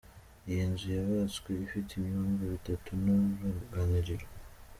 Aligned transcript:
Iyi 0.49 0.63
nzu 0.71 0.85
yubatswe 0.95 1.49
ifite 1.65 1.89
ibyumba 1.95 2.43
bitatu 2.53 2.89
n’uruganiriro. 3.03 4.25